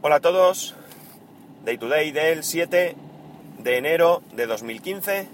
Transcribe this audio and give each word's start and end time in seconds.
Hola 0.00 0.16
a 0.16 0.20
todos, 0.20 0.76
Day 1.64 1.76
to 1.76 1.88
Day 1.88 2.12
del 2.12 2.44
7 2.44 2.94
de 3.58 3.76
enero 3.76 4.22
de 4.32 4.46
2015, 4.46 5.26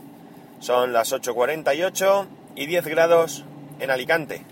son 0.58 0.94
las 0.94 1.12
8.48 1.12 2.26
y 2.56 2.64
10 2.64 2.86
grados 2.86 3.44
en 3.78 3.90
Alicante. 3.90 4.42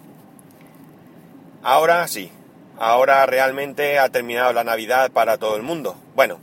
Ahora 1.63 2.07
sí, 2.09 2.31
ahora 2.79 3.25
realmente 3.25 3.99
ha 3.99 4.11
terminado 4.11 4.53
la 4.53 4.65
Navidad 4.65 5.11
para 5.13 5.39
todo 5.39 5.57
el 5.57 5.63
mundo. 5.63 5.97
Bueno, 6.15 6.41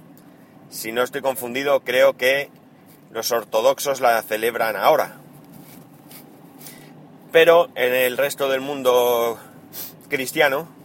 si 0.72 0.92
no 0.92 1.04
estoy 1.04 1.22
confundido, 1.22 1.82
creo 1.82 2.18
que 2.18 2.50
los 3.12 3.32
ortodoxos 3.32 4.02
la 4.02 4.20
celebran 4.24 4.78
ahora. 4.78 5.18
Pero 7.32 7.70
en 7.76 7.94
el 7.94 8.18
resto 8.18 8.50
del 8.50 8.62
mundo 8.62 9.38
cristiano, 10.10 10.79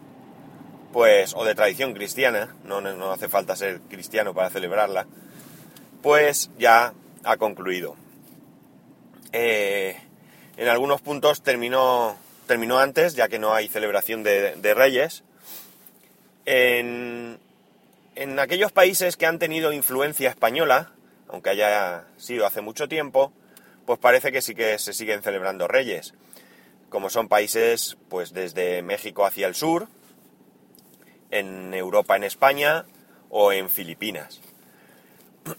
pues, 0.94 1.34
o 1.34 1.44
de 1.44 1.56
tradición 1.56 1.92
cristiana, 1.92 2.54
no, 2.62 2.80
no 2.80 3.10
hace 3.10 3.28
falta 3.28 3.56
ser 3.56 3.80
cristiano 3.90 4.32
para 4.32 4.48
celebrarla, 4.48 5.08
pues 6.02 6.50
ya 6.56 6.94
ha 7.24 7.36
concluido. 7.36 7.96
Eh, 9.32 10.00
en 10.56 10.68
algunos 10.68 11.00
puntos 11.00 11.42
terminó, 11.42 12.16
terminó 12.46 12.78
antes, 12.78 13.16
ya 13.16 13.26
que 13.26 13.40
no 13.40 13.54
hay 13.54 13.66
celebración 13.66 14.22
de, 14.22 14.54
de 14.54 14.72
Reyes. 14.72 15.24
En, 16.46 17.40
en 18.14 18.38
aquellos 18.38 18.70
países 18.70 19.16
que 19.16 19.26
han 19.26 19.40
tenido 19.40 19.72
influencia 19.72 20.30
española, 20.30 20.92
aunque 21.26 21.50
haya 21.50 22.04
sido 22.18 22.46
hace 22.46 22.60
mucho 22.60 22.86
tiempo, 22.86 23.32
pues 23.84 23.98
parece 23.98 24.30
que 24.30 24.42
sí 24.42 24.54
que 24.54 24.78
se 24.78 24.92
siguen 24.92 25.24
celebrando 25.24 25.66
Reyes, 25.66 26.14
como 26.88 27.10
son 27.10 27.26
países 27.26 27.96
pues 28.08 28.32
desde 28.32 28.82
México 28.82 29.26
hacia 29.26 29.48
el 29.48 29.56
sur, 29.56 29.88
en 31.34 31.74
Europa, 31.74 32.14
en 32.16 32.22
España 32.24 32.86
o 33.28 33.52
en 33.52 33.68
Filipinas. 33.68 34.40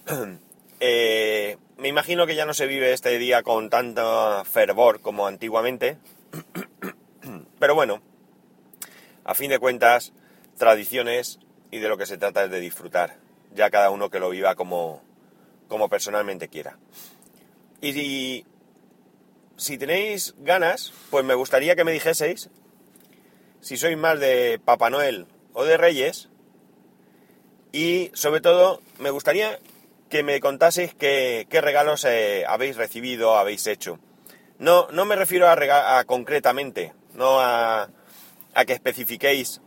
Eh, 0.82 1.56
me 1.78 1.88
imagino 1.88 2.28
que 2.28 2.36
ya 2.36 2.46
no 2.46 2.54
se 2.54 2.68
vive 2.68 2.92
este 2.92 3.18
día 3.18 3.44
con 3.44 3.70
tanto 3.70 4.44
fervor 4.44 5.00
como 5.00 5.26
antiguamente, 5.26 5.98
pero 7.60 7.76
bueno, 7.76 8.02
a 9.24 9.34
fin 9.36 9.50
de 9.50 9.58
cuentas, 9.58 10.12
tradiciones 10.58 11.40
y 11.72 11.80
de 11.80 11.88
lo 11.88 11.98
que 11.98 12.06
se 12.06 12.18
trata 12.18 12.44
es 12.44 12.52
de 12.52 12.60
disfrutar, 12.60 13.16
ya 13.54 13.70
cada 13.70 13.90
uno 13.90 14.10
que 14.10 14.20
lo 14.20 14.30
viva 14.30 14.56
como, 14.56 15.02
como 15.70 15.88
personalmente 15.88 16.50
quiera. 16.50 16.78
Y 17.80 17.94
si, 17.94 18.46
si 19.56 19.78
tenéis 19.78 20.36
ganas, 20.40 20.92
pues 21.10 21.24
me 21.24 21.36
gustaría 21.36 21.78
que 21.78 21.86
me 21.86 21.94
dijeseis 21.94 22.50
si 23.62 23.78
sois 23.78 23.98
más 23.98 24.20
de 24.20 24.60
Papá 24.64 24.90
Noel 24.90 25.26
o 25.56 25.64
de 25.64 25.78
Reyes. 25.78 26.30
Y 27.72 28.12
sobre 28.14 28.42
todo, 28.42 28.82
me 29.00 29.10
gustaría 29.10 29.60
que 30.10 30.22
me 30.22 30.40
contaseis 30.40 30.94
qué, 30.94 31.48
regalos 31.50 32.06
eh, 32.06 32.46
habéis 32.48 32.78
recibido, 32.78 33.38
habéis 33.38 33.66
hecho. 33.66 33.98
No, 34.60 34.88
no 34.92 35.06
me 35.06 35.16
refiero 35.16 35.48
a, 35.48 35.98
a 35.98 36.04
concretamente, 36.04 36.94
no 37.16 37.40
a, 37.40 37.90
a, 38.54 38.66
que 38.66 38.74
especifiquéis, 38.74 39.62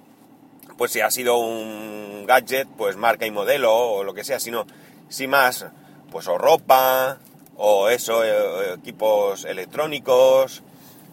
pues 0.79 0.93
si 0.93 1.01
ha 1.01 1.11
sido 1.11 1.39
un 1.39 2.25
gadget, 2.27 2.69
pues 2.77 2.97
marca 2.97 3.27
y 3.27 3.31
modelo 3.31 3.75
o 3.75 4.05
lo 4.05 4.15
que 4.15 4.25
sea, 4.25 4.41
sino, 4.41 4.67
si 5.09 5.27
más, 5.27 5.67
pues 6.11 6.29
o 6.29 6.39
ropa, 6.39 7.19
o 7.57 7.89
eso, 7.89 8.25
eh, 8.25 8.75
equipos 8.75 9.45
electrónicos, 9.45 10.63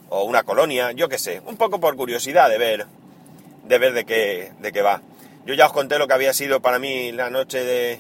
o 0.10 0.24
una 0.24 0.44
colonia, 0.44 0.92
yo 0.92 1.10
qué 1.10 1.18
sé, 1.18 1.42
un 1.46 1.58
poco 1.58 1.80
por 1.80 1.96
curiosidad 1.98 2.50
de 2.50 2.58
ver 2.58 2.86
de 3.68 3.78
ver 3.78 3.94
de 3.94 4.06
qué, 4.06 4.52
de 4.60 4.72
qué 4.72 4.82
va. 4.82 5.02
Yo 5.46 5.54
ya 5.54 5.68
os 5.68 5.74
conté 5.74 6.00
lo 6.00 6.08
que 6.08 6.14
había 6.14 6.34
sido 6.34 6.62
para 6.62 6.80
mí 6.80 7.12
la 7.12 7.30
noche 7.30 7.64
de, 7.64 8.00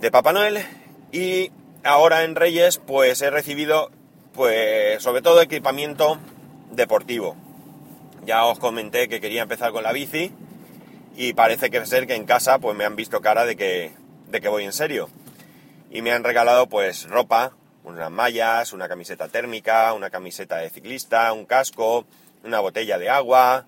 de 0.00 0.10
Papá 0.10 0.32
Noel 0.32 0.64
y 1.12 1.50
ahora 1.82 2.24
en 2.24 2.36
Reyes 2.36 2.78
pues 2.78 3.20
he 3.22 3.30
recibido 3.30 3.90
pues 4.32 5.02
sobre 5.02 5.22
todo 5.22 5.40
equipamiento 5.40 6.18
deportivo. 6.70 7.36
Ya 8.24 8.44
os 8.44 8.58
comenté 8.58 9.08
que 9.08 9.20
quería 9.20 9.42
empezar 9.42 9.72
con 9.72 9.82
la 9.82 9.92
bici 9.92 10.32
y 11.16 11.32
parece 11.32 11.70
que 11.70 11.84
ser 11.86 12.06
que 12.06 12.14
en 12.14 12.26
casa 12.26 12.58
pues 12.58 12.76
me 12.76 12.84
han 12.84 12.96
visto 12.96 13.20
cara 13.20 13.44
de 13.44 13.56
que, 13.56 13.92
de 14.28 14.40
que 14.40 14.48
voy 14.48 14.64
en 14.64 14.72
serio. 14.72 15.08
Y 15.90 16.02
me 16.02 16.12
han 16.12 16.24
regalado 16.24 16.68
pues 16.68 17.08
ropa, 17.08 17.52
unas 17.84 18.10
mallas, 18.10 18.72
una 18.72 18.88
camiseta 18.88 19.28
térmica, 19.28 19.94
una 19.94 20.10
camiseta 20.10 20.56
de 20.56 20.70
ciclista, 20.70 21.32
un 21.32 21.46
casco, 21.46 22.04
una 22.44 22.60
botella 22.60 22.98
de 22.98 23.08
agua, 23.08 23.64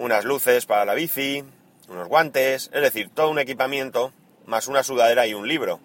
unas 0.00 0.24
luces 0.24 0.64
para 0.64 0.86
la 0.86 0.94
bici, 0.94 1.44
unos 1.88 2.08
guantes, 2.08 2.70
es 2.72 2.82
decir, 2.82 3.10
todo 3.14 3.30
un 3.30 3.38
equipamiento, 3.38 4.14
más 4.46 4.66
una 4.66 4.82
sudadera 4.82 5.26
y 5.26 5.34
un 5.34 5.46
libro. 5.46 5.78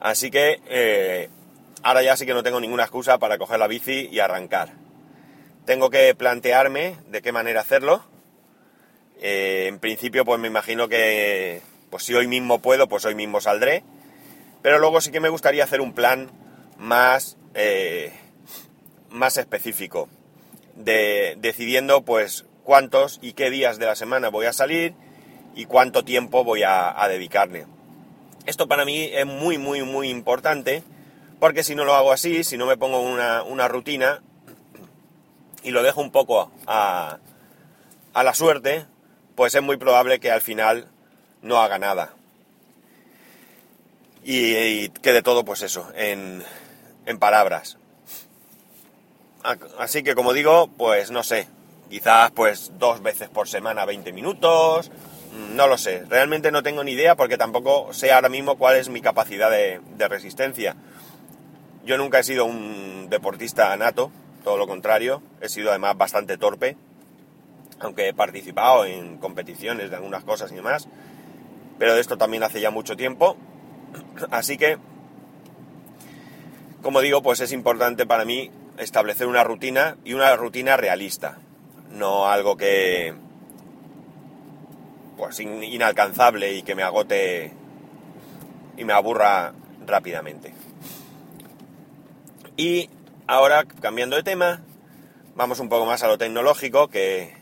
Así 0.00 0.32
que 0.32 0.60
eh, 0.66 1.28
ahora 1.84 2.02
ya 2.02 2.16
sí 2.16 2.26
que 2.26 2.34
no 2.34 2.42
tengo 2.42 2.58
ninguna 2.58 2.82
excusa 2.82 3.18
para 3.18 3.38
coger 3.38 3.60
la 3.60 3.68
bici 3.68 4.08
y 4.10 4.18
arrancar. 4.18 4.70
Tengo 5.64 5.90
que 5.90 6.12
plantearme 6.16 6.96
de 7.06 7.22
qué 7.22 7.30
manera 7.30 7.60
hacerlo. 7.60 8.04
Eh, 9.20 9.66
en 9.68 9.78
principio, 9.78 10.24
pues 10.24 10.40
me 10.40 10.48
imagino 10.48 10.88
que 10.88 11.62
pues 11.88 12.02
si 12.02 12.14
hoy 12.14 12.26
mismo 12.26 12.60
puedo, 12.60 12.88
pues 12.88 13.04
hoy 13.04 13.14
mismo 13.14 13.40
saldré. 13.40 13.84
Pero 14.60 14.80
luego 14.80 15.00
sí 15.00 15.12
que 15.12 15.20
me 15.20 15.28
gustaría 15.28 15.62
hacer 15.62 15.80
un 15.80 15.92
plan 15.92 16.32
más, 16.78 17.36
eh, 17.54 18.12
más 19.08 19.36
específico 19.36 20.08
de, 20.76 21.36
decidiendo 21.40 22.02
pues 22.02 22.44
cuántos 22.64 23.18
y 23.22 23.32
qué 23.32 23.50
días 23.50 23.78
de 23.78 23.86
la 23.86 23.96
semana 23.96 24.28
voy 24.28 24.46
a 24.46 24.52
salir 24.52 24.94
y 25.54 25.66
cuánto 25.66 26.04
tiempo 26.04 26.44
voy 26.44 26.62
a, 26.64 26.94
dedicarle. 27.08 27.66
Esto 28.46 28.66
para 28.66 28.84
mí 28.84 29.10
es 29.12 29.26
muy, 29.26 29.58
muy, 29.58 29.82
muy 29.82 30.08
importante 30.08 30.82
porque 31.38 31.62
si 31.62 31.74
no 31.74 31.84
lo 31.84 31.94
hago 31.94 32.12
así, 32.12 32.44
si 32.44 32.56
no 32.56 32.66
me 32.66 32.76
pongo 32.76 33.00
una, 33.00 33.42
una 33.42 33.68
rutina 33.68 34.22
y 35.62 35.70
lo 35.70 35.82
dejo 35.82 36.00
un 36.00 36.10
poco 36.10 36.50
a, 36.66 37.18
a 38.14 38.22
la 38.22 38.34
suerte, 38.34 38.86
pues 39.34 39.54
es 39.54 39.62
muy 39.62 39.76
probable 39.76 40.20
que 40.20 40.30
al 40.30 40.40
final 40.40 40.88
no 41.42 41.60
haga 41.60 41.78
nada. 41.78 42.14
Y, 44.24 44.54
y 44.54 44.88
quede 44.88 45.22
todo 45.22 45.44
pues 45.44 45.62
eso, 45.62 45.90
en, 45.94 46.44
en 47.06 47.18
palabras. 47.18 47.76
Así 49.78 50.02
que 50.02 50.14
como 50.14 50.32
digo, 50.32 50.68
pues 50.76 51.10
no 51.10 51.24
sé, 51.24 51.48
quizás 51.90 52.30
pues 52.30 52.72
dos 52.78 53.02
veces 53.02 53.28
por 53.28 53.48
semana 53.48 53.84
20 53.84 54.12
minutos, 54.12 54.90
mm, 54.90 55.56
no 55.56 55.66
lo 55.66 55.76
sé, 55.76 56.04
realmente 56.08 56.52
no 56.52 56.62
tengo 56.62 56.84
ni 56.84 56.92
idea 56.92 57.16
porque 57.16 57.36
tampoco 57.36 57.92
sé 57.92 58.12
ahora 58.12 58.28
mismo 58.28 58.56
cuál 58.56 58.76
es 58.76 58.88
mi 58.88 59.00
capacidad 59.00 59.50
de, 59.50 59.80
resistencia. 60.08 60.76
Yo 61.84 61.98
nunca 61.98 62.20
he 62.20 62.22
sido 62.24 62.44
un 62.44 63.08
deportista 63.10 63.76
nato, 63.76 64.12
todo 64.44 64.56
lo 64.56 64.68
contrario, 64.68 65.22
he 65.40 65.48
sido 65.48 65.70
además 65.70 65.96
bastante 65.98 66.38
torpe, 66.38 66.76
aunque 67.80 68.08
he 68.08 68.14
participado 68.14 68.84
en 68.84 69.18
competiciones 69.18 69.90
de 69.90 69.96
algunas 69.96 70.22
cosas 70.22 70.52
y 70.52 70.54
demás, 70.54 70.86
pero 71.80 71.94
de 71.94 72.00
esto 72.00 72.16
también 72.16 72.44
hace 72.44 72.60
ya 72.60 72.70
mucho 72.70 72.96
tiempo, 72.96 73.36
así 74.30 74.56
que, 74.56 74.78
como 76.80 77.00
digo, 77.00 77.22
pues 77.22 77.40
es 77.40 77.50
importante 77.50 78.06
para 78.06 78.24
mí 78.24 78.52
establecer 78.78 79.26
una 79.26 79.44
rutina 79.44 79.96
y 80.04 80.14
una 80.14 80.34
rutina 80.36 80.76
realista, 80.76 81.38
no 81.90 82.28
algo 82.28 82.56
que 82.56 83.14
pues 85.16 85.38
inalcanzable 85.40 86.54
y 86.54 86.62
que 86.62 86.74
me 86.74 86.82
agote 86.82 87.52
y 88.76 88.84
me 88.84 88.92
aburra 88.92 89.52
rápidamente. 89.86 90.54
Y 92.56 92.90
ahora, 93.26 93.64
cambiando 93.64 94.16
de 94.16 94.22
tema, 94.22 94.62
vamos 95.34 95.60
un 95.60 95.68
poco 95.68 95.86
más 95.86 96.02
a 96.02 96.08
lo 96.08 96.18
tecnológico, 96.18 96.88
que, 96.88 97.34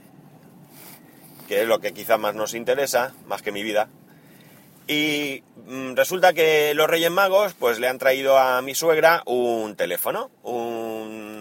que 1.49 1.63
es 1.63 1.69
lo 1.69 1.81
que 1.81 1.93
quizás 1.93 2.19
más 2.19 2.35
nos 2.35 2.55
interesa, 2.55 3.15
más 3.27 3.43
que 3.43 3.53
mi 3.53 3.63
vida. 3.63 3.89
Y 4.87 5.43
mm, 5.67 5.95
resulta 5.95 6.33
que 6.33 6.75
los 6.75 6.89
Reyes 6.89 7.11
Magos 7.11 7.55
pues 7.55 7.79
le 7.79 7.89
han 7.89 7.99
traído 7.99 8.39
a 8.39 8.61
mi 8.61 8.75
suegra 8.75 9.23
un 9.25 9.77
teléfono, 9.77 10.31
un 10.43 10.90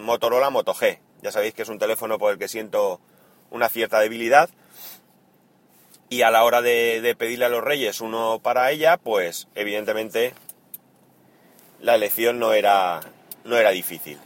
Motorola 0.02 0.50
Moto 0.50 0.74
G. 0.74 1.00
Ya 1.22 1.32
sabéis 1.32 1.54
que 1.54 1.64
es 1.64 1.70
un 1.70 1.80
teléfono 1.80 2.18
por 2.18 2.32
el 2.32 2.40
que 2.40 2.48
siento 2.48 3.00
una 3.52 3.70
cierta 3.70 4.00
debilidad. 4.00 4.50
Y 6.10 6.24
a 6.24 6.32
la 6.32 6.44
hora 6.44 6.62
de, 6.62 7.16
pedirle 7.18 7.46
a 7.46 7.50
los 7.50 7.64
Reyes 7.64 8.02
uno 8.02 8.40
para 8.42 8.72
ella, 8.72 8.98
pues 8.98 9.48
evidentemente 9.56 10.34
la 11.80 11.96
elección 11.96 12.40
no 12.40 12.54
era, 12.54 13.02
no 13.44 13.58
era 13.58 13.70
difícil. 13.70 14.18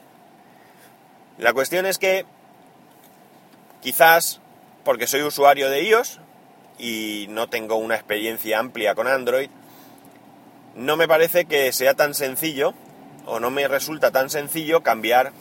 La 1.38 1.54
cuestión 1.54 1.86
es 1.86 1.98
que 1.98 2.26
quizás 3.82 4.40
porque 4.84 5.08
soy 5.08 5.24
usuario 5.24 5.70
de 5.70 5.84
iOS, 5.84 6.20
y 6.78 7.28
no 7.30 7.48
tengo 7.48 7.76
una 7.76 7.96
experiencia 7.96 8.60
amplia 8.60 8.96
con 8.96 9.08
Android, 9.08 9.50
no 10.76 10.98
me 10.98 11.08
parece 11.08 11.46
que 11.46 11.72
sea 11.72 11.94
tan 11.94 12.14
sencillo 12.14 12.74
o 13.26 13.40
no 13.40 13.52
me 13.52 13.68
resulta 13.68 14.12
tan 14.12 14.30
sencillo 14.30 14.82
cambiar 14.82 15.32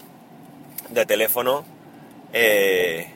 de 0.92 1.06
teléfono 1.06 1.64
eh, 2.32 3.08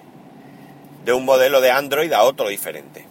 de 1.05 1.13
un 1.13 1.25
modelo 1.25 1.61
de 1.61 1.71
Android 1.71 2.13
a 2.13 2.23
otro 2.23 2.49
diferente. 2.49 3.07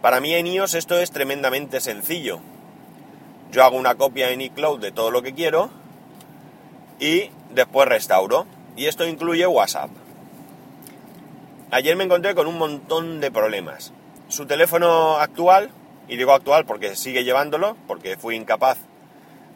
Para 0.00 0.20
mí 0.20 0.34
en 0.34 0.46
iOS 0.46 0.74
esto 0.74 0.98
es 0.98 1.10
tremendamente 1.10 1.80
sencillo. 1.80 2.40
Yo 3.50 3.64
hago 3.64 3.76
una 3.76 3.94
copia 3.94 4.30
en 4.30 4.40
iCloud 4.40 4.80
de 4.80 4.92
todo 4.92 5.10
lo 5.10 5.22
que 5.22 5.34
quiero 5.34 5.70
y 7.00 7.30
después 7.50 7.88
restauro. 7.88 8.46
Y 8.76 8.86
esto 8.86 9.06
incluye 9.06 9.46
WhatsApp. 9.46 9.90
Ayer 11.70 11.96
me 11.96 12.04
encontré 12.04 12.34
con 12.34 12.46
un 12.46 12.58
montón 12.58 13.20
de 13.20 13.30
problemas. 13.30 13.92
Su 14.28 14.46
teléfono 14.46 15.16
actual, 15.16 15.70
y 16.08 16.16
digo 16.16 16.32
actual 16.32 16.66
porque 16.66 16.96
sigue 16.96 17.24
llevándolo, 17.24 17.76
porque 17.86 18.16
fui 18.16 18.36
incapaz 18.36 18.78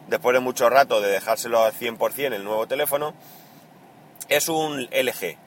después 0.07 0.33
de 0.33 0.39
mucho 0.39 0.69
rato 0.69 1.01
de 1.01 1.09
dejárselo 1.11 1.63
al 1.63 1.73
100% 1.73 2.33
el 2.33 2.43
nuevo 2.43 2.67
teléfono, 2.67 3.13
es 4.29 4.47
un 4.47 4.83
LG. 4.83 5.37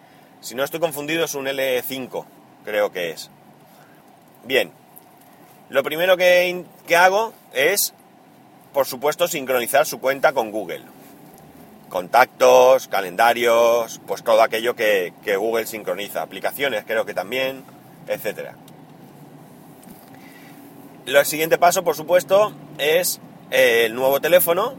Si 0.41 0.55
no 0.55 0.65
estoy 0.65 0.81
confundido 0.81 1.25
es 1.25 1.35
un 1.35 1.47
L5, 1.47 2.25
creo 2.65 2.93
que 2.93 3.11
es. 3.11 3.31
Bien, 4.45 4.73
lo 5.71 5.85
primero 5.85 6.17
que, 6.17 6.65
hago 6.97 7.33
es, 7.55 7.95
por 8.73 8.87
supuesto, 8.87 9.29
sincronizar 9.29 9.87
su 9.87 10.01
cuenta 10.01 10.33
con 10.33 10.51
Google. 10.51 10.83
Contactos, 11.89 12.89
calendarios, 12.89 14.01
pues 14.07 14.25
todo 14.25 14.43
aquello 14.43 14.75
que, 14.75 15.13
Google 15.39 15.67
sincroniza. 15.67 16.23
Aplicaciones 16.23 16.85
creo 16.85 17.07
que 17.07 17.15
también, 17.15 17.63
etc. 18.09 18.51
El 21.07 21.25
siguiente 21.25 21.57
paso, 21.57 21.85
por 21.85 21.95
supuesto, 21.95 22.53
es 22.79 23.21
eh, 23.53 23.85
el 23.87 23.95
nuevo 23.95 24.21
teléfono, 24.21 24.75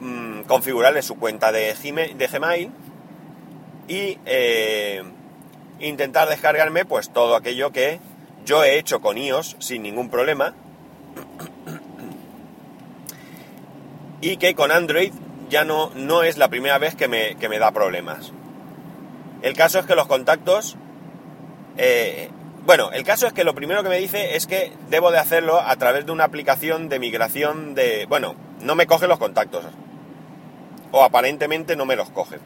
mm, 0.00 0.42
configurarle 0.42 1.00
su 1.00 1.16
cuenta 1.16 1.50
de 1.50 1.74
Gmail, 1.82 2.70
y 3.88 4.18
eh, 4.26 5.02
intentar 5.80 6.28
descargarme 6.28 6.84
pues 6.84 7.10
todo 7.10 7.36
aquello 7.36 7.70
que 7.72 8.00
yo 8.44 8.64
he 8.64 8.78
hecho 8.78 9.00
con 9.00 9.18
iOS 9.18 9.56
sin 9.58 9.82
ningún 9.82 10.10
problema 10.10 10.54
y 14.20 14.36
que 14.38 14.54
con 14.54 14.72
Android 14.72 15.12
ya 15.48 15.64
no, 15.64 15.90
no 15.94 16.22
es 16.22 16.38
la 16.38 16.48
primera 16.48 16.78
vez 16.78 16.94
que 16.94 17.08
me, 17.08 17.58
da 17.58 17.70
problemas. 17.70 18.32
El 19.42 19.54
caso 19.54 19.78
es 19.78 19.86
que 19.86 19.94
los 19.94 20.06
contactos... 20.06 20.76
Eh, 21.76 22.30
bueno, 22.64 22.90
el 22.90 23.04
caso 23.04 23.28
es 23.28 23.32
que 23.32 23.44
lo 23.44 23.54
primero 23.54 23.84
que 23.84 23.88
me 23.88 23.98
dice 23.98 24.34
es 24.34 24.48
que 24.48 24.72
debo 24.90 25.12
de 25.12 25.18
hacerlo 25.18 25.60
a 25.60 25.76
través 25.76 26.04
de 26.04 26.10
una 26.10 26.24
aplicación 26.24 26.88
de 26.88 26.98
migración 26.98 27.76
de... 27.76 28.06
Bueno, 28.06 28.34
no 28.60 28.74
me 28.74 28.86
coge 28.86 29.06
los 29.06 29.20
contactos. 29.20 29.64
O 30.90 31.04
aparentemente 31.04 31.76
no 31.76 31.84
me 31.86 31.94
los 31.94 32.10
coge. 32.10 32.38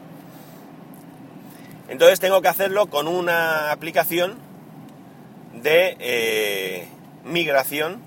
Entonces 1.91 2.21
tengo 2.21 2.41
que 2.41 2.47
hacerlo 2.47 2.87
con 2.87 3.09
una 3.09 3.71
aplicación 3.71 4.37
de 5.61 5.97
eh, 5.99 6.87
migración 7.25 8.01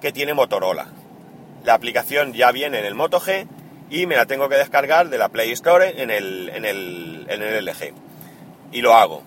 que 0.00 0.10
tiene 0.10 0.32
Motorola. 0.32 0.86
La 1.64 1.74
aplicación 1.74 2.32
ya 2.32 2.50
viene 2.50 2.78
en 2.78 2.86
el 2.86 2.94
Moto 2.94 3.20
G 3.20 3.46
y 3.90 4.06
me 4.06 4.16
la 4.16 4.24
tengo 4.24 4.48
que 4.48 4.56
descargar 4.56 5.10
de 5.10 5.18
la 5.18 5.28
Play 5.28 5.52
Store 5.52 6.02
en 6.02 6.10
el, 6.10 6.48
en 6.48 6.64
el, 6.64 7.26
en 7.28 7.42
el 7.42 7.66
LG. 7.66 7.92
Y 8.72 8.80
lo 8.80 8.94
hago. 8.94 9.22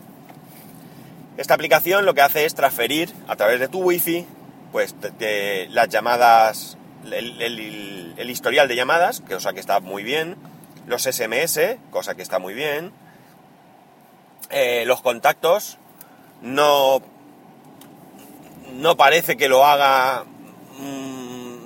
Esta 1.37 1.53
aplicación 1.53 2.03
lo 2.07 2.15
que 2.15 2.21
hace 2.21 2.45
es 2.45 2.55
transferir 2.55 3.13
a 3.27 3.35
través 3.35 3.59
de 3.59 3.67
tu 3.67 3.83
wifi 3.83 4.25
pues 4.71 4.95
las 5.69 5.89
llamadas, 5.89 6.79
el, 7.11 8.29
historial 8.29 8.67
de 8.67 8.75
llamadas, 8.75 9.21
cosa 9.21 9.53
que 9.53 9.59
está 9.59 9.81
muy 9.81 10.01
bien, 10.01 10.35
los 10.87 11.03
SMS, 11.03 11.77
cosa 11.91 12.15
que 12.15 12.23
está 12.23 12.39
muy 12.39 12.55
bien, 12.55 12.91
eh, 14.49 14.83
los 14.85 15.01
contactos, 15.01 15.77
no, 16.41 17.01
no 18.73 18.95
parece 18.97 19.37
que 19.37 19.49
lo 19.49 19.65
haga 19.65 20.23
mm, 20.79 21.57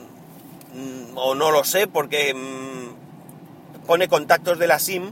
o 1.16 1.36
no 1.36 1.52
lo 1.52 1.64
sé 1.64 1.88
porque 1.88 2.34
mm, 2.34 3.86
pone 3.86 4.08
contactos 4.08 4.58
de 4.58 4.68
la 4.68 4.80
SIM 4.80 5.12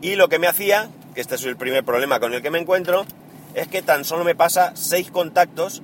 y 0.00 0.14
lo 0.14 0.28
que 0.28 0.38
me 0.38 0.46
hacía, 0.46 0.88
que 1.14 1.20
este 1.20 1.34
es 1.34 1.44
el 1.44 1.56
primer 1.56 1.84
problema 1.84 2.20
con 2.20 2.32
el 2.32 2.40
que 2.40 2.50
me 2.50 2.58
encuentro, 2.58 3.04
es 3.54 3.68
que 3.68 3.82
tan 3.82 4.04
solo 4.04 4.24
me 4.24 4.34
pasa 4.34 4.72
6 4.74 5.10
contactos 5.10 5.82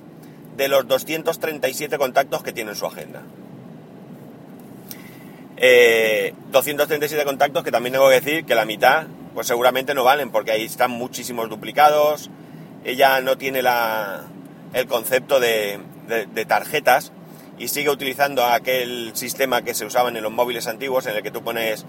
de 0.55 0.67
los 0.67 0.87
237 0.87 1.97
contactos 1.97 2.43
que 2.43 2.53
tiene 2.53 2.71
en 2.71 2.77
su 2.77 2.85
agenda. 2.85 3.23
237 5.57 7.21
eh, 7.21 7.25
contactos 7.25 7.63
que 7.63 7.71
también 7.71 7.93
tengo 7.93 8.09
que 8.09 8.15
decir 8.15 8.45
que 8.45 8.55
la 8.55 8.65
mitad 8.65 9.07
pues 9.35 9.47
seguramente 9.47 9.93
no 9.93 10.03
valen 10.05 10.31
porque 10.31 10.51
ahí 10.51 10.63
están 10.63 10.91
muchísimos 10.91 11.49
duplicados. 11.49 12.31
Ella 12.85 13.19
no 13.21 13.37
tiene 13.37 13.61
la, 13.61 14.23
el 14.73 14.87
concepto 14.87 15.39
de, 15.39 15.79
de, 16.07 16.45
tarjetas 16.45 17.11
y 17.57 17.67
sigue 17.67 17.89
utilizando 17.89 18.45
aquel 18.45 19.11
sistema 19.13 19.61
que 19.61 19.73
se 19.73 19.85
usaba 19.85 20.09
en 20.09 20.21
los 20.21 20.31
móviles 20.31 20.67
antiguos 20.67 21.05
en 21.05 21.17
el 21.17 21.23
que 21.23 21.31
tú 21.31 21.43
pones 21.43 21.85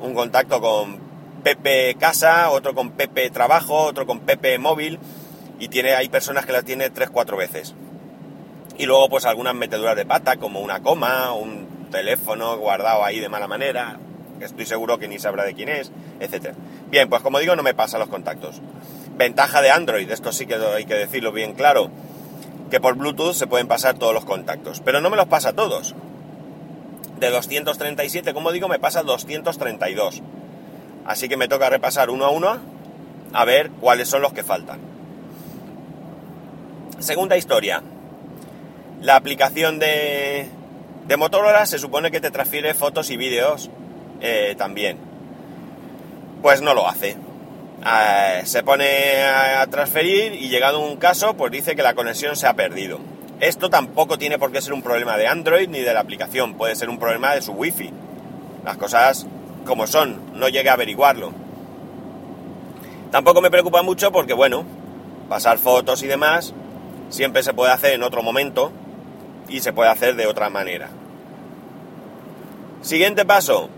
un 0.00 0.14
contacto 0.14 0.60
con 0.60 1.00
Pepe 1.42 1.96
Casa, 1.98 2.50
otro 2.50 2.74
con 2.74 2.92
Pepe 2.92 3.28
Trabajo, 3.30 3.82
otro 3.82 4.06
con 4.06 4.20
Pepe 4.20 4.58
Móvil 4.58 5.00
y 5.58 5.68
tiene, 5.68 5.94
hay 5.94 6.08
personas 6.08 6.46
que 6.46 6.52
las 6.52 6.64
tiene 6.64 6.92
3-4 6.92 7.36
veces. 7.36 7.74
Y 8.78 8.86
luego 8.86 9.08
pues 9.08 9.24
algunas 9.24 9.54
meteduras 9.54 9.96
de 9.96 10.06
pata 10.06 10.36
como 10.36 10.60
una 10.60 10.80
coma, 10.80 11.32
un 11.32 11.88
teléfono 11.90 12.56
guardado 12.56 13.04
ahí 13.04 13.18
de 13.18 13.28
mala 13.28 13.48
manera, 13.48 13.98
estoy 14.40 14.66
seguro 14.66 14.98
que 14.98 15.08
ni 15.08 15.18
sabrá 15.18 15.44
de 15.44 15.54
quién 15.54 15.68
es, 15.68 15.90
etc. 16.20 16.54
Bien, 16.90 17.08
pues 17.08 17.22
como 17.22 17.38
digo 17.38 17.56
no 17.56 17.62
me 17.62 17.74
pasa 17.74 17.98
los 17.98 18.08
contactos. 18.08 18.60
Ventaja 19.16 19.62
de 19.62 19.70
Android, 19.70 20.10
esto 20.10 20.32
sí 20.32 20.46
que 20.46 20.54
hay 20.54 20.84
que 20.84 20.94
decirlo 20.94 21.32
bien 21.32 21.54
claro, 21.54 21.90
que 22.70 22.80
por 22.80 22.96
Bluetooth 22.96 23.34
se 23.34 23.46
pueden 23.46 23.68
pasar 23.68 23.96
todos 23.96 24.14
los 24.14 24.24
contactos, 24.24 24.80
pero 24.84 25.00
no 25.00 25.10
me 25.10 25.16
los 25.16 25.26
pasa 25.26 25.52
todos. 25.52 25.94
De 27.18 27.30
237, 27.30 28.34
como 28.34 28.52
digo, 28.52 28.68
me 28.68 28.78
pasa 28.78 29.02
232. 29.02 30.22
Así 31.06 31.28
que 31.28 31.36
me 31.36 31.48
toca 31.48 31.70
repasar 31.70 32.10
uno 32.10 32.24
a 32.24 32.30
uno 32.30 32.58
a 33.32 33.44
ver 33.44 33.70
cuáles 33.80 34.08
son 34.08 34.22
los 34.22 34.32
que 34.32 34.42
faltan. 34.42 34.80
Segunda 36.98 37.36
historia. 37.36 37.82
La 39.00 39.16
aplicación 39.16 39.78
de, 39.78 40.48
de 41.06 41.16
Motorola 41.16 41.66
se 41.66 41.78
supone 41.78 42.10
que 42.10 42.20
te 42.20 42.30
transfiere 42.30 42.74
fotos 42.74 43.10
y 43.10 43.16
vídeos 43.16 43.70
eh, 44.20 44.54
también. 44.56 44.98
Pues 46.42 46.62
no 46.62 46.74
lo 46.74 46.88
hace. 46.88 47.16
Eh, 47.86 48.42
se 48.44 48.62
pone 48.62 49.22
a 49.22 49.66
transferir 49.66 50.34
y 50.34 50.48
llegado 50.48 50.80
un 50.80 50.96
caso, 50.96 51.34
pues 51.34 51.52
dice 51.52 51.76
que 51.76 51.82
la 51.82 51.94
conexión 51.94 52.36
se 52.36 52.46
ha 52.46 52.54
perdido. 52.54 52.98
Esto 53.40 53.68
tampoco 53.68 54.16
tiene 54.16 54.38
por 54.38 54.52
qué 54.52 54.60
ser 54.60 54.72
un 54.72 54.82
problema 54.82 55.16
de 55.16 55.26
Android 55.26 55.68
ni 55.68 55.80
de 55.80 55.92
la 55.92 56.00
aplicación, 56.00 56.54
puede 56.54 56.76
ser 56.76 56.88
un 56.88 56.98
problema 56.98 57.34
de 57.34 57.42
su 57.42 57.52
wifi. 57.52 57.90
Las 58.64 58.76
cosas 58.76 59.26
como 59.66 59.86
son, 59.86 60.20
no 60.34 60.48
llegué 60.48 60.70
a 60.70 60.74
averiguarlo. 60.74 61.32
Tampoco 63.10 63.40
me 63.40 63.50
preocupa 63.50 63.82
mucho 63.82 64.12
porque, 64.12 64.34
bueno, 64.34 64.64
pasar 65.28 65.58
fotos 65.58 66.02
y 66.02 66.06
demás 66.06 66.54
siempre 67.10 67.42
se 67.42 67.54
puede 67.54 67.72
hacer 67.72 67.92
en 67.92 68.02
otro 68.02 68.22
momento 68.22 68.72
y 69.48 69.60
se 69.60 69.72
puede 69.72 69.90
hacer 69.90 70.16
de 70.16 70.26
otra 70.26 70.50
manera. 70.50 70.88
Siguiente 72.82 73.24
paso, 73.24 73.70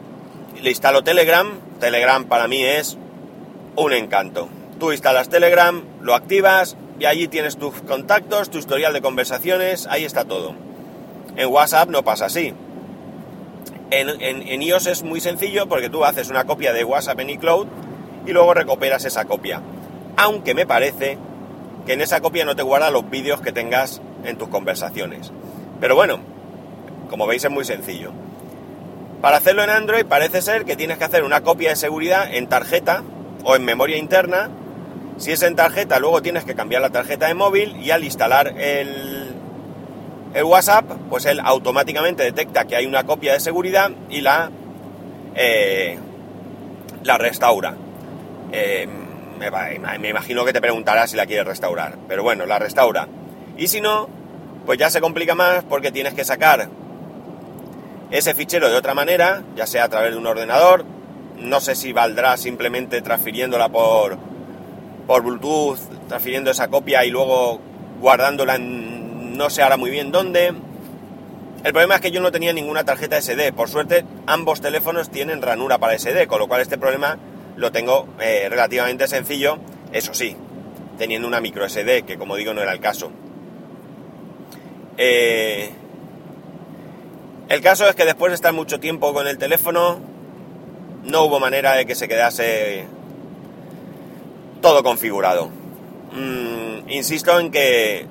le 0.62 0.70
instalo 0.70 1.02
Telegram. 1.04 1.48
Telegram 1.80 2.24
para 2.24 2.48
mí 2.48 2.62
es 2.62 2.96
un 3.76 3.92
encanto. 3.92 4.48
Tú 4.78 4.92
instalas 4.92 5.28
Telegram, 5.28 5.82
lo 6.00 6.14
activas 6.14 6.76
y 6.98 7.04
allí 7.06 7.28
tienes 7.28 7.56
tus 7.56 7.74
contactos, 7.82 8.50
tu 8.50 8.58
historial 8.58 8.92
de 8.92 9.02
conversaciones, 9.02 9.86
ahí 9.86 10.04
está 10.04 10.24
todo. 10.24 10.54
En 11.36 11.48
WhatsApp 11.48 11.88
no 11.88 12.02
pasa 12.02 12.26
así. 12.26 12.54
En, 13.90 14.62
iOS 14.62 14.86
es 14.86 15.02
muy 15.02 15.20
sencillo 15.20 15.68
porque 15.68 15.88
tú 15.88 16.04
haces 16.04 16.30
una 16.30 16.44
copia 16.44 16.72
de 16.72 16.84
WhatsApp 16.84 17.20
en 17.20 17.30
iCloud 17.30 17.66
y 18.26 18.32
luego 18.32 18.54
recuperas 18.54 19.04
esa 19.04 19.26
copia. 19.26 19.62
Aunque 20.16 20.54
me 20.54 20.66
parece 20.66 21.18
que 21.86 21.92
en 21.92 22.00
esa 22.00 22.20
copia 22.20 22.44
no 22.44 22.56
te 22.56 22.62
guarda 22.62 22.90
los 22.90 23.08
vídeos 23.08 23.40
que 23.40 23.52
tengas 23.52 24.00
en 24.24 24.36
tus 24.36 24.48
conversaciones. 24.48 25.30
Pero 25.80 25.94
bueno, 25.94 26.18
como 27.08 27.26
veis 27.26 27.44
es 27.44 27.50
muy 27.50 27.64
sencillo. 27.64 28.12
Para 29.26 29.38
hacerlo 29.38 29.64
en 29.64 29.70
Android 29.70 30.06
parece 30.06 30.40
ser 30.40 30.64
que 30.64 30.76
tienes 30.76 30.98
que 30.98 31.04
hacer 31.04 31.24
una 31.24 31.40
copia 31.40 31.70
de 31.70 31.74
seguridad 31.74 32.32
en 32.32 32.46
tarjeta 32.46 33.02
o 33.42 33.56
en 33.56 33.64
memoria 33.64 33.96
interna. 33.96 34.50
Si 35.16 35.32
es 35.32 35.42
en 35.42 35.56
tarjeta, 35.56 35.98
luego 35.98 36.22
tienes 36.22 36.44
que 36.44 36.54
cambiar 36.54 36.80
la 36.80 36.90
tarjeta 36.90 37.26
de 37.26 37.34
móvil 37.34 37.74
y 37.82 37.90
al 37.90 38.04
instalar 38.04 38.54
el 38.56 39.34
WhatsApp, 40.44 40.84
pues 41.10 41.26
él 41.26 41.40
automáticamente 41.42 42.22
detecta 42.22 42.66
que 42.66 42.76
hay 42.76 42.86
una 42.86 43.02
copia 43.02 43.32
de 43.32 43.40
seguridad 43.40 43.90
y 44.08 44.20
la, 44.20 44.52
eh, 45.34 45.98
la 47.02 47.18
restaura. 47.18 47.74
Eh, 48.52 48.86
me, 49.40 50.08
imagino 50.08 50.44
que 50.44 50.52
te 50.52 50.60
preguntará 50.60 51.08
si 51.08 51.16
la 51.16 51.26
quieres 51.26 51.46
restaurar, 51.46 51.98
pero 52.06 52.22
bueno, 52.22 52.46
la 52.46 52.60
restaura. 52.60 53.08
Y 53.56 53.66
si 53.66 53.80
no, 53.80 54.08
pues 54.66 54.78
ya 54.78 54.88
se 54.88 55.00
complica 55.00 55.34
más 55.34 55.64
porque 55.64 55.90
tienes 55.90 56.14
que 56.14 56.22
sacar 56.22 56.68
ese 58.10 58.34
fichero 58.34 58.68
de 58.68 58.76
otra 58.76 58.94
manera, 58.94 59.42
ya 59.56 59.66
sea 59.66 59.84
a 59.84 59.88
través 59.88 60.12
de 60.12 60.18
un 60.18 60.26
ordenador, 60.26 60.84
no 61.38 61.60
sé 61.60 61.74
si 61.74 61.92
valdrá 61.92 62.36
simplemente 62.36 63.02
transfiriéndola 63.02 63.68
por, 63.68 64.16
por 65.06 65.22
Bluetooth, 65.22 65.78
transfiriendo 66.08 66.50
esa 66.50 66.68
copia 66.68 67.04
y 67.04 67.10
luego 67.10 67.60
guardándola 68.00 68.56
en 68.56 69.36
no 69.36 69.50
sé 69.50 69.62
ahora 69.62 69.76
muy 69.76 69.90
bien 69.90 70.12
dónde. 70.12 70.52
El 71.64 71.72
problema 71.72 71.96
es 71.96 72.00
que 72.00 72.10
yo 72.10 72.20
no 72.20 72.30
tenía 72.30 72.52
ninguna 72.52 72.84
tarjeta 72.84 73.20
SD. 73.20 73.52
Por 73.52 73.68
suerte, 73.68 74.04
ambos 74.26 74.60
teléfonos 74.60 75.10
tienen 75.10 75.42
ranura 75.42 75.78
para 75.78 75.98
SD, 75.98 76.26
con 76.26 76.38
lo 76.38 76.48
cual 76.48 76.60
este 76.60 76.78
problema 76.78 77.18
lo 77.56 77.72
tengo 77.72 78.06
eh, 78.20 78.46
relativamente 78.48 79.08
sencillo. 79.08 79.58
Eso 79.92 80.14
sí, 80.14 80.36
teniendo 80.96 81.26
una 81.26 81.40
micro 81.40 81.68
SD, 81.68 82.04
que 82.04 82.16
como 82.18 82.36
digo 82.36 82.54
no 82.54 82.62
era 82.62 82.72
el 82.72 82.80
caso. 82.80 83.10
Eh, 84.96 85.70
el 87.48 87.60
caso 87.60 87.88
es 87.88 87.94
que 87.94 88.04
después 88.04 88.30
de 88.30 88.34
estar 88.34 88.52
mucho 88.52 88.80
tiempo 88.80 89.12
con 89.14 89.28
el 89.28 89.38
teléfono, 89.38 90.00
no 91.04 91.24
hubo 91.24 91.38
manera 91.38 91.74
de 91.74 91.86
que 91.86 91.94
se 91.94 92.08
quedase 92.08 92.86
todo 94.60 94.82
configurado. 94.82 95.48
Mm, 96.12 96.90
insisto 96.90 97.38
en 97.38 97.52
que 97.52 98.06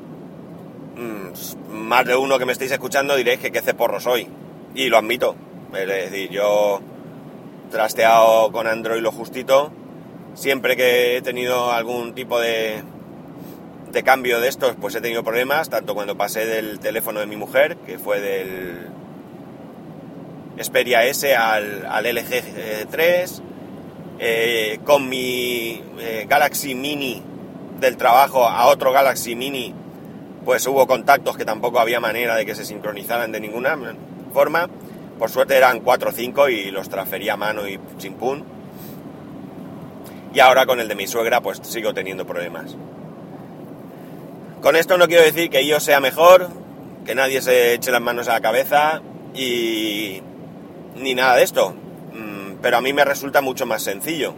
mm, 0.95 1.73
más 1.73 2.05
de 2.05 2.15
uno 2.15 2.39
que 2.39 2.45
me 2.45 2.53
estáis 2.53 2.71
escuchando 2.71 3.15
diréis 3.17 3.39
que 3.39 3.51
qué 3.51 3.61
ceporro 3.61 3.99
soy. 3.99 4.29
Y 4.73 4.87
lo 4.87 4.97
admito. 4.97 5.35
Es 5.73 5.87
decir, 5.87 6.29
yo 6.29 6.79
trasteado 7.71 8.51
con 8.53 8.67
Android 8.67 9.01
lo 9.01 9.11
justito. 9.11 9.71
Siempre 10.33 10.77
que 10.77 11.17
he 11.17 11.21
tenido 11.21 11.73
algún 11.73 12.13
tipo 12.13 12.39
de, 12.39 12.83
de 13.91 14.03
cambio 14.03 14.39
de 14.39 14.47
estos, 14.47 14.75
pues 14.79 14.95
he 14.95 15.01
tenido 15.01 15.23
problemas, 15.23 15.69
tanto 15.69 15.93
cuando 15.93 16.15
pasé 16.15 16.45
del 16.45 16.79
teléfono 16.79 17.19
de 17.19 17.25
mi 17.25 17.35
mujer, 17.35 17.77
que 17.85 17.97
fue 17.97 18.19
del 18.19 18.89
Xperia 20.61 21.03
S 21.05 21.35
al, 21.35 21.83
LG 22.03 22.87
3, 22.89 23.41
eh, 24.19 24.79
con 24.83 25.09
mi 25.09 25.83
eh, 25.99 26.25
Galaxy 26.27 26.75
Mini 26.75 27.21
del 27.79 27.97
trabajo 27.97 28.47
a 28.47 28.67
otro 28.67 28.91
Galaxy 28.91 29.35
Mini, 29.35 29.73
pues 30.45 30.65
hubo 30.67 30.87
contactos 30.87 31.35
que 31.37 31.43
tampoco 31.43 31.79
había 31.79 31.99
manera 31.99 32.35
de 32.35 32.45
que 32.45 32.55
se 32.55 32.63
sincronizaran 32.63 33.31
de 33.31 33.39
ninguna 33.39 33.77
forma. 34.33 34.69
Por 35.19 35.29
suerte 35.29 35.55
eran 35.55 35.79
4 35.79 36.09
o 36.09 36.13
5 36.13 36.49
y 36.49 36.71
los 36.71 36.89
transfería 36.89 37.33
a 37.33 37.37
mano 37.37 37.67
y 37.67 37.79
sin 37.97 38.13
pun. 38.13 38.45
Y 40.33 40.39
ahora 40.39 40.65
con 40.65 40.79
el 40.79 40.87
de 40.87 40.95
mi 40.95 41.07
suegra 41.07 41.41
pues 41.41 41.59
sigo 41.63 41.93
teniendo 41.93 42.25
problemas. 42.25 42.75
Con 44.61 44.75
esto 44.75 44.97
no 44.97 45.07
quiero 45.07 45.23
decir 45.23 45.49
que 45.49 45.65
yo 45.65 45.79
sea 45.79 45.99
mejor, 45.99 46.49
que 47.05 47.15
nadie 47.15 47.41
se 47.41 47.73
eche 47.73 47.91
las 47.91 48.01
manos 48.01 48.27
a 48.27 48.33
la 48.33 48.41
cabeza 48.41 49.01
y 49.33 50.21
ni 50.95 51.15
nada 51.15 51.35
de 51.35 51.43
esto. 51.43 51.73
Mm, 52.13 52.55
pero 52.61 52.77
a 52.77 52.81
mí 52.81 52.93
me 52.93 53.05
resulta 53.05 53.41
mucho 53.41 53.65
más 53.65 53.83
sencillo. 53.83 54.33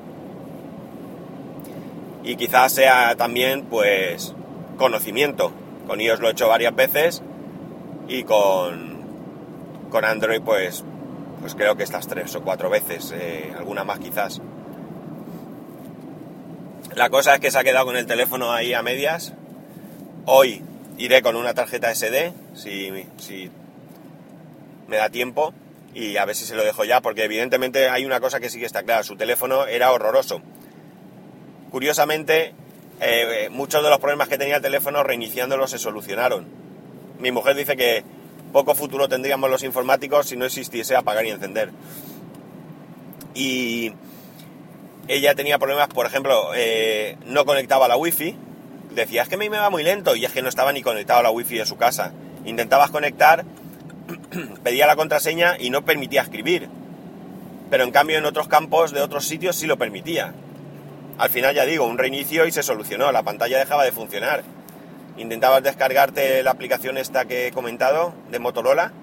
Y 2.24 2.36
quizás 2.36 2.74
sea 2.74 3.16
también 3.16 3.64
pues 3.64 4.34
conocimiento. 4.78 5.52
Con 5.88 6.02
iOS 6.02 6.20
lo 6.20 6.28
he 6.28 6.32
hecho 6.32 6.48
varias 6.48 6.76
veces 6.76 7.22
y 8.08 8.24
con 8.24 8.98
con 9.90 10.06
Android, 10.06 10.42
pues, 10.42 10.84
pues 11.40 11.56
creo 11.56 11.76
que 11.76 11.84
estas 11.84 12.08
tres 12.08 12.36
o 12.36 12.42
cuatro 12.42 12.70
veces, 12.70 13.14
eh, 13.16 13.54
alguna 13.58 13.84
más 13.84 14.00
quizás. 14.00 14.42
La 16.96 17.10
cosa 17.10 17.36
es 17.36 17.40
que 17.40 17.52
se 17.52 17.60
ha 17.60 17.64
quedado 17.64 17.86
con 17.86 17.98
el 17.98 18.06
teléfono 18.06 18.52
ahí 18.52 18.74
a 18.74 18.82
medias. 18.82 19.34
Hoy 20.26 20.64
iré 20.98 21.22
con 21.22 21.36
una 21.36 21.54
tarjeta 21.54 21.94
SD, 21.94 22.34
si, 22.54 22.92
si 23.18 23.52
me 24.88 24.98
da 24.98 25.10
tiempo, 25.10 25.54
y 25.98 26.16
a 26.18 26.26
ver 26.26 26.36
si 26.36 26.46
se 26.46 26.54
lo 26.54 26.64
dejo 26.64 26.86
ya, 26.86 27.02
porque 27.02 27.24
evidentemente 27.24 27.90
hay 27.90 28.06
una 28.06 28.20
cosa 28.20 28.40
que 28.40 28.52
sí 28.52 28.60
que 28.60 28.68
está 28.68 28.84
clara, 28.84 29.04
su 29.04 29.16
teléfono 29.16 29.66
era 29.66 29.92
horroroso. 29.92 30.44
Curiosamente, 31.72 32.54
eh, 33.02 33.50
muchos 33.50 33.84
de 33.84 33.90
los 33.90 33.98
problemas 33.98 34.28
que 34.28 34.38
tenía 34.38 34.58
el 34.58 34.62
teléfono 34.62 35.02
reiniciándolo 35.02 35.68
se 35.68 35.80
solucionaron. 35.80 36.46
Mi 37.18 37.32
mujer 37.32 37.56
dice 37.56 37.76
que 37.76 38.04
poco 38.54 38.76
futuro 38.76 39.10
tendríamos 39.10 39.50
los 39.50 39.64
informáticos 39.64 40.28
si 40.28 40.38
no 40.38 40.46
existiese 40.46 40.96
apagar 40.96 41.26
y 41.26 41.32
encender. 41.32 41.72
Y 43.34 43.92
ella 45.08 45.34
tenía 45.34 45.58
problemas, 45.58 45.88
por 45.88 46.06
ejemplo, 46.06 46.52
eh, 46.56 47.18
no 47.26 47.44
conectaba 47.46 47.88
la 47.88 47.98
wifi. 47.98 48.36
Decía, 48.92 49.24
es 49.24 49.30
que 49.30 49.36
a 49.36 49.40
mí 49.40 49.50
me 49.50 49.58
va 49.58 49.72
muy 49.72 49.82
lento 49.82 50.16
y 50.16 50.26
es 50.26 50.32
que 50.32 50.44
no 50.44 50.50
estaba 50.50 50.72
ni 50.74 50.84
conectado 50.84 51.22
a 51.22 51.24
la 51.24 51.32
wifi 51.32 51.58
de 51.58 51.66
su 51.66 51.76
casa. 51.76 52.14
Intentabas 52.46 52.92
conectar, 52.92 53.46
pedía 54.64 54.88
la 54.88 54.96
contraseña 54.96 55.58
y 55.60 55.70
no 55.70 55.86
permitía 55.86 56.22
escribir. 56.22 56.70
Pero 57.70 57.84
en 57.84 57.92
cambio 57.92 58.18
en 58.18 58.26
otros 58.26 58.48
campos 58.48 58.92
de 58.92 59.02
otros 59.02 59.26
sitios 59.26 59.56
sí 59.56 59.68
lo 59.68 59.78
permitía. 59.78 60.34
Al 61.18 61.30
final 61.30 61.56
ya 61.56 61.66
digo, 61.66 61.86
un 61.86 61.98
reinicio 61.98 62.46
y 62.46 62.52
se 62.52 62.64
solucionó, 62.64 63.12
la 63.12 63.24
pantalla 63.24 63.58
dejaba 63.58 63.84
de 63.84 63.92
funcionar 63.92 64.44
intentabas 65.18 65.64
descargarte 65.64 66.44
la 66.44 66.52
aplicación 66.52 66.98
esta 66.98 67.26
que 67.26 67.48
he 67.48 67.52
comentado 67.52 68.14
de 68.30 68.40
Motorola, 68.40 68.94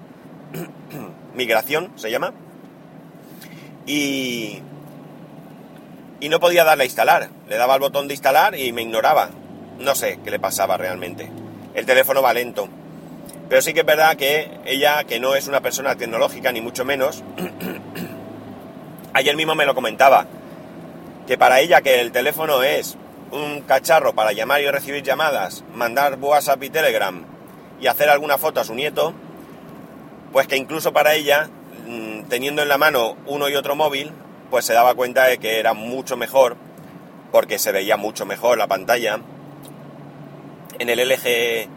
Migración 1.35 1.91
se 1.95 2.09
llama, 2.09 2.33
y, 3.85 4.61
y 6.19 6.29
no 6.29 6.39
podía 6.39 6.63
darle 6.63 6.83
a 6.83 6.87
instalar. 6.87 7.29
Le 7.47 7.57
daba 7.57 7.75
el 7.75 7.81
botón 7.81 8.07
de 8.07 8.13
instalar 8.13 8.57
y 8.57 8.71
me 8.71 8.81
ignoraba. 8.81 9.29
No 9.79 9.93
sé 9.93 10.19
qué 10.23 10.31
le 10.31 10.39
pasaba 10.39 10.77
realmente. 10.77 11.29
El 11.73 11.85
teléfono 11.85 12.21
va 12.21 12.33
lento. 12.33 12.69
Pero 13.49 13.61
sí 13.61 13.73
que 13.73 13.81
es 13.81 13.85
verdad 13.85 14.15
que 14.15 14.49
ella, 14.65 15.03
que 15.03 15.19
no 15.19 15.35
es 15.35 15.47
una 15.47 15.61
persona 15.61 15.95
tecnológica 15.95 16.51
ni 16.51 16.61
mucho 16.61 16.83
menos, 16.83 17.23
ayer 19.13 19.35
mismo 19.35 19.53
me 19.55 19.65
lo 19.65 19.75
comentaba, 19.75 20.25
que 21.27 21.37
para 21.37 21.59
ella 21.59 21.81
que 21.81 22.01
el 22.01 22.11
teléfono 22.11 22.63
es 22.63 22.97
un 23.31 23.61
cacharro 23.61 24.13
para 24.13 24.31
llamar 24.31 24.61
y 24.61 24.69
recibir 24.69 25.03
llamadas, 25.03 25.63
mandar 25.73 26.17
WhatsApp 26.19 26.63
y 26.63 26.69
Telegram 26.69 27.23
y 27.79 27.87
hacer 27.87 28.09
alguna 28.09 28.37
foto 28.37 28.59
a 28.59 28.63
su 28.63 28.73
nieto, 28.73 29.13
pues 30.31 30.47
que 30.47 30.57
incluso 30.57 30.93
para 30.93 31.13
ella, 31.13 31.49
mm, 31.87 32.23
teniendo 32.23 32.61
en 32.61 32.69
la 32.69 32.77
mano 32.77 33.15
uno 33.25 33.47
y 33.49 33.55
otro 33.55 33.75
móvil, 33.75 34.11
pues 34.49 34.65
se 34.65 34.73
daba 34.73 34.95
cuenta 34.95 35.25
de 35.25 35.37
que 35.37 35.59
era 35.59 35.73
mucho 35.73 36.17
mejor, 36.17 36.57
porque 37.31 37.59
se 37.59 37.71
veía 37.71 37.97
mucho 37.97 38.25
mejor 38.25 38.57
la 38.57 38.67
pantalla. 38.67 39.19
En 40.79 40.89
el 40.89 40.99
LG 40.99 41.69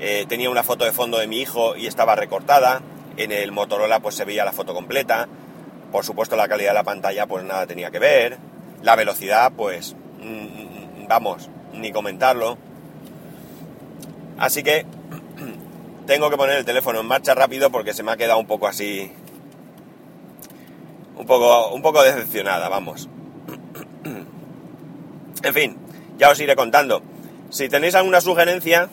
eh, 0.00 0.26
tenía 0.28 0.50
una 0.50 0.62
foto 0.62 0.84
de 0.84 0.92
fondo 0.92 1.18
de 1.18 1.26
mi 1.26 1.40
hijo 1.40 1.76
y 1.76 1.86
estaba 1.86 2.16
recortada, 2.16 2.82
en 3.16 3.32
el 3.32 3.52
Motorola 3.52 4.00
pues 4.00 4.14
se 4.16 4.24
veía 4.24 4.44
la 4.44 4.52
foto 4.52 4.74
completa, 4.74 5.28
por 5.92 6.04
supuesto 6.04 6.36
la 6.36 6.48
calidad 6.48 6.70
de 6.70 6.74
la 6.74 6.84
pantalla 6.84 7.26
pues 7.26 7.44
nada 7.44 7.66
tenía 7.66 7.90
que 7.90 7.98
ver, 7.98 8.38
la 8.82 8.96
velocidad 8.96 9.52
pues 9.56 9.94
mm, 10.20 11.06
vamos, 11.08 11.48
ni 11.72 11.92
comentarlo. 11.92 12.58
Así 14.38 14.62
que 14.62 14.84
tengo 16.06 16.30
que 16.30 16.36
poner 16.36 16.58
el 16.58 16.64
teléfono 16.64 17.00
en 17.00 17.06
marcha 17.06 17.34
rápido 17.34 17.70
porque 17.70 17.94
se 17.94 18.02
me 18.02 18.12
ha 18.12 18.16
quedado 18.16 18.40
un 18.40 18.46
poco 18.46 18.66
así, 18.66 19.12
un 21.16 21.26
poco, 21.26 21.70
un 21.70 21.82
poco 21.82 22.02
decepcionada, 22.02 22.68
vamos. 22.68 23.08
En 25.42 25.52
fin, 25.52 25.76
ya 26.16 26.30
os 26.30 26.40
iré 26.40 26.56
contando. 26.56 27.02
Si 27.50 27.68
tenéis 27.68 27.94
alguna 27.94 28.22
sugerencia 28.22 28.88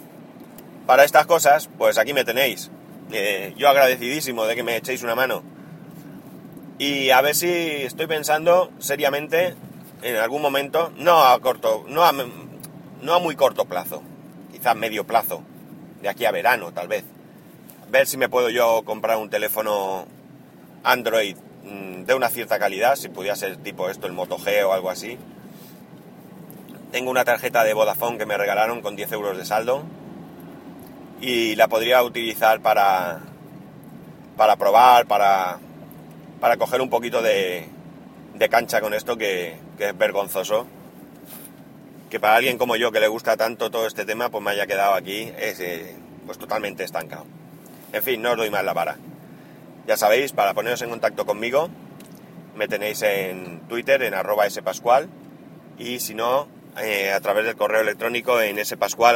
para 0.86 1.04
estas 1.04 1.26
cosas, 1.26 1.70
pues 1.78 1.98
aquí 1.98 2.14
me 2.14 2.24
tenéis. 2.24 2.72
Eh, 3.12 3.54
yo 3.58 3.70
agradecidísimo 3.70 4.46
de 4.46 4.56
que 4.56 4.64
me 4.64 4.78
echéis 4.78 5.04
una 5.04 5.16
mano. 5.16 5.44
Y 6.78 7.12
a 7.12 7.22
ver 7.22 7.36
si 7.36 7.50
estoy 7.50 8.08
pensando 8.08 8.72
seriamente 8.80 9.56
en 10.02 10.16
algún 10.16 10.42
momento, 10.42 10.92
no 10.98 11.24
a 11.24 11.40
corto, 11.40 11.86
no 11.88 12.04
a, 12.04 12.12
no 13.02 13.14
a 13.14 13.20
muy 13.20 13.36
corto 13.36 13.66
plazo, 13.66 14.02
quizás 14.52 14.76
medio 14.76 15.06
plazo, 15.06 15.44
de 16.02 16.10
aquí 16.10 16.26
a 16.26 16.32
verano 16.32 16.74
tal 16.74 16.88
vez, 16.88 17.04
ver 17.90 18.08
si 18.08 18.18
me 18.18 18.30
puedo 18.30 18.50
yo 18.50 18.82
comprar 18.84 19.18
un 19.18 19.30
teléfono 19.30 20.08
Android 20.84 21.36
mm, 21.64 22.06
de 22.06 22.16
una 22.16 22.30
cierta 22.30 22.58
calidad, 22.58 22.96
si 22.96 23.10
pudiera 23.10 23.36
ser 23.36 23.58
tipo 23.58 23.90
esto, 23.90 24.08
el 24.08 24.14
Moto 24.14 24.40
G 24.40 24.66
o 24.66 24.74
algo 24.74 24.90
así. 24.90 25.20
Tengo 26.92 27.12
una 27.12 27.24
tarjeta 27.24 27.64
de 27.64 27.74
Vodafone 27.74 28.18
que 28.18 28.26
me 28.26 28.38
regalaron 28.38 28.82
con 28.82 28.96
10 28.96 29.12
euros 29.12 29.38
de 29.38 29.46
saldo 29.46 29.84
y 31.22 31.56
la 31.56 31.68
podría 31.68 32.04
utilizar 32.04 32.62
para, 32.62 33.20
para 34.36 34.56
probar, 34.56 35.06
para, 35.06 35.60
para 36.40 36.58
coger 36.58 36.82
un 36.82 36.90
poquito 36.90 37.22
de, 37.22 37.68
de 38.34 38.50
cancha 38.50 38.82
con 38.82 38.94
esto 38.96 39.18
que, 39.18 39.56
es 39.78 39.98
vergonzoso. 39.98 40.66
Que 42.10 42.20
para 42.20 42.36
alguien 42.36 42.58
como 42.58 42.76
yo 42.76 42.92
que 42.92 43.00
le 43.00 43.08
gusta 43.08 43.38
tanto 43.38 43.70
todo 43.70 43.86
este 43.86 44.04
tema, 44.04 44.30
pues 44.30 44.44
me 44.44 44.52
haya 44.52 44.68
quedado 44.68 44.96
aquí 44.96 45.32
es, 45.38 45.60
eh, 45.60 45.96
pues 46.26 46.40
totalmente 46.40 46.84
estancado. 46.84 47.26
En 47.94 48.04
fin, 48.04 48.22
no 48.22 48.32
os 48.32 48.38
doy 48.38 48.50
más 48.50 48.66
la 48.66 48.74
vara. 48.74 48.98
Ya 49.88 49.98
sabéis, 49.98 50.34
para 50.34 50.54
poneros 50.54 50.82
en 50.82 50.90
contacto 50.90 51.26
conmigo, 51.26 51.70
me 52.56 52.68
tenéis 52.68 53.02
en 53.04 53.62
Twitter, 53.68 54.02
en 54.04 54.14
arroba 54.14 54.50
spascual, 54.50 55.08
y 55.78 56.00
si 56.00 56.14
no, 56.14 56.48
eh, 56.82 57.12
a 57.12 57.20
través 57.22 57.46
del 57.46 57.56
correo 57.56 57.82
electrónico 57.82 58.42
en 58.42 58.64
spascual. 58.66 59.16